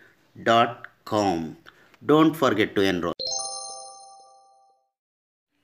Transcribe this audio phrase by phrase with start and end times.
[2.06, 3.14] don't forget to enroll.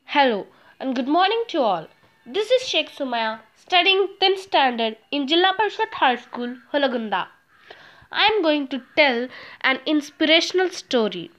[0.06, 0.48] Hello
[0.80, 1.88] and good morning to all.
[2.26, 7.28] This is Shaik Sumaiah studying 10th standard in Jilla Parishad High School, Holagunda.
[8.12, 9.28] I am going to tell
[9.62, 11.32] an inspirational story.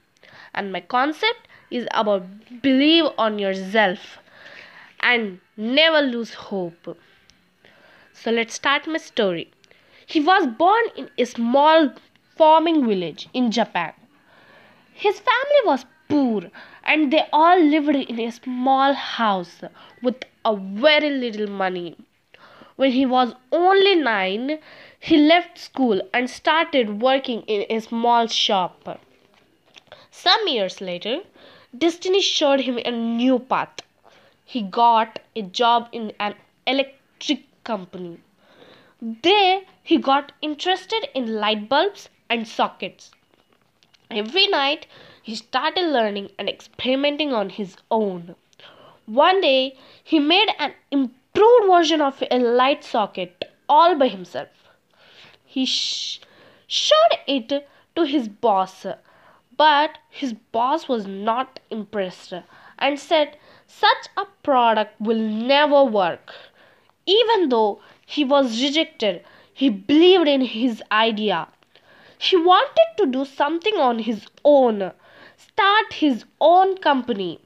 [0.53, 2.25] And my concept is about
[2.61, 4.19] believe on yourself
[4.99, 6.97] and never lose hope.
[8.13, 9.51] So let's start my story.
[10.05, 11.91] He was born in a small
[12.35, 13.93] farming village in Japan.
[14.93, 16.49] His family was poor
[16.83, 19.61] and they all lived in a small house
[20.01, 21.95] with a very little money.
[22.77, 24.59] When he was only nine,
[24.99, 29.01] he left school and started working in a small shop.
[30.11, 31.21] Some years later,
[31.77, 33.81] destiny showed him a new path.
[34.49, 38.21] He got a job in an electric company.
[39.01, 43.11] There, he got interested in light bulbs and sockets.
[44.09, 44.87] Every night,
[45.21, 48.35] he started learning and experimenting on his own.
[49.05, 54.69] One day, he made an improved version of a light socket all by himself.
[55.43, 56.21] He sh-
[56.67, 58.85] showed it to his boss,
[59.57, 62.33] but his boss was not impressed
[62.79, 66.33] and said such a product will never work.
[67.05, 69.23] Even though he was rejected,
[69.53, 71.47] he believed in his idea.
[72.17, 74.91] He wanted to do something on his own,
[75.35, 77.39] start his own company.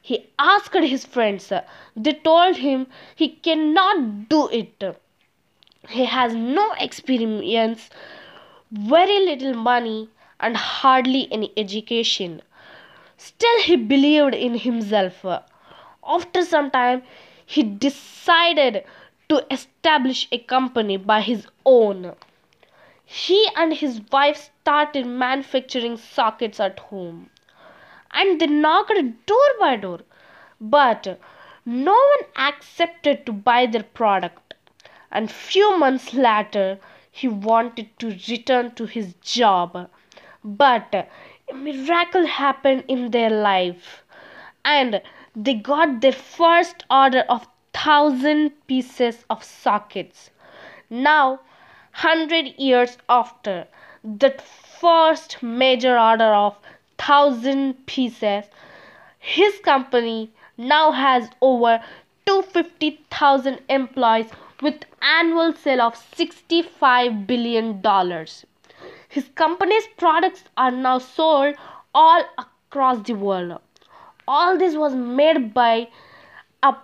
[0.00, 1.52] He asked his friends.
[1.96, 2.86] They told him
[3.16, 4.82] he cannot do it.
[5.88, 7.90] He has no experience,
[8.70, 10.08] very little money,
[10.40, 12.42] and hardly any education.
[13.16, 15.24] Still, he believed in himself.
[16.06, 17.02] After some time,
[17.46, 18.84] he decided
[19.28, 22.14] to establish a company by his own.
[23.04, 27.30] He and his wife started manufacturing sockets at home
[28.14, 30.00] and they knocked door by door,
[30.60, 31.18] but
[31.66, 34.54] no one accepted to buy their product.
[35.10, 36.78] And few months later,
[37.10, 39.90] he wanted to return to his job,
[40.44, 44.04] but a miracle happened in their life,
[44.64, 45.02] and
[45.36, 50.30] they got their first order of thousand pieces of sockets.
[50.90, 51.40] Now,
[51.92, 53.66] hundred years after
[54.04, 56.56] that first major order of
[56.98, 58.44] thousand pieces,
[59.18, 61.82] his company now has over
[62.26, 64.30] 250,000 employees
[64.62, 68.46] with annual sale of 65 billion dollars.
[69.08, 71.56] His company's products are now sold
[71.94, 73.60] all across the world.
[74.26, 75.88] All this was made by
[76.62, 76.74] a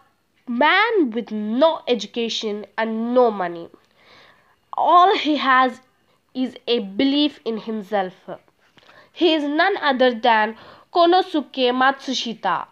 [0.46, 3.68] man with no education and no money.
[4.74, 5.80] All he has
[6.34, 8.14] is a belief in himself.
[9.12, 10.56] He is none other than
[10.92, 12.66] Konosuke Matsushita.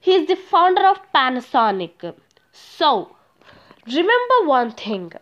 [0.00, 2.14] He is the founder of Panasonic.
[2.52, 3.16] So,
[3.86, 5.12] remember one thing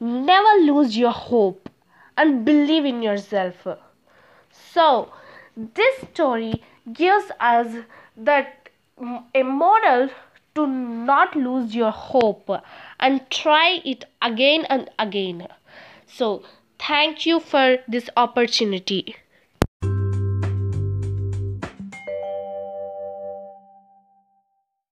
[0.00, 1.70] never lose your hope
[2.16, 3.66] and believe in yourself.
[4.50, 5.12] So,
[5.56, 6.62] this story
[6.92, 7.84] gives us
[8.16, 8.68] that
[9.34, 10.08] a model
[10.54, 12.48] to not lose your hope
[13.00, 15.48] and try it again and again.
[16.06, 16.44] So,
[16.78, 19.16] thank you for this opportunity.